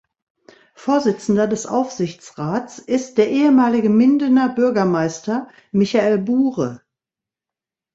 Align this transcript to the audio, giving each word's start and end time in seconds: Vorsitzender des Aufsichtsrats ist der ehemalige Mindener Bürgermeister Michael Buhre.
Vorsitzender 0.73 1.45
des 1.47 1.67
Aufsichtsrats 1.67 2.79
ist 2.79 3.19
der 3.19 3.29
ehemalige 3.29 3.91
Mindener 3.91 4.49
Bürgermeister 4.49 5.47
Michael 5.71 6.17
Buhre. 6.17 6.81